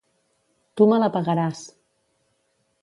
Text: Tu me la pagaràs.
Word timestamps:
Tu 0.81 0.87
me 0.93 0.99
la 1.03 1.11
pagaràs. 1.19 1.63